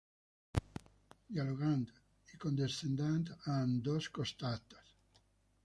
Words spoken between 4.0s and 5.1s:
costats.